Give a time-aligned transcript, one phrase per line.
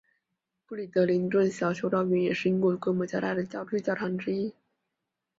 [0.65, 4.51] 布里德灵顿小修道院也是英国规模较大的教区教堂之一。